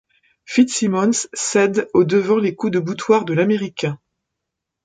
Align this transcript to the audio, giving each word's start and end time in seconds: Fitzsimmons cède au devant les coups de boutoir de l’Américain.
Fitzsimmons 0.45 1.27
cède 1.31 1.87
au 1.93 2.03
devant 2.05 2.37
les 2.39 2.55
coups 2.55 2.73
de 2.73 2.79
boutoir 2.79 3.23
de 3.23 3.35
l’Américain. 3.35 3.99